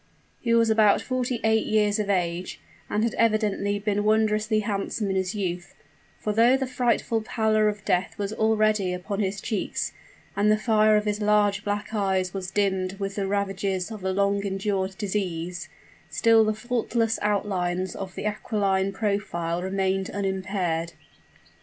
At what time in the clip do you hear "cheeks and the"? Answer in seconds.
9.39-10.57